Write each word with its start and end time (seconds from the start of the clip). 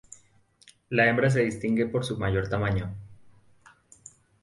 La 0.89 1.05
hembra 1.07 1.29
se 1.29 1.41
distingue 1.41 1.85
por 1.85 2.03
su 2.03 2.17
mayor 2.17 2.47
tamaño. 2.49 2.91